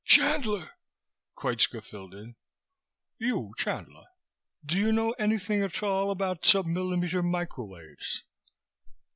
"Chandler," 0.03 0.71
Koitska 1.35 1.79
filled 1.83 2.15
in. 2.15 2.35
"You, 3.19 3.53
Chandler. 3.57 4.05
D'you 4.65 4.91
know 4.91 5.11
anything 5.19 5.61
at 5.61 5.83
all 5.83 6.09
about 6.09 6.41
submillimeter 6.41 7.23
microwaves? 7.23 8.23